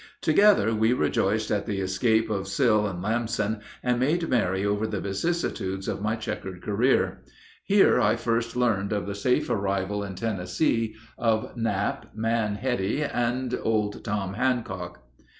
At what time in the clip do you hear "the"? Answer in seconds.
1.67-1.79, 4.87-4.99, 9.05-9.13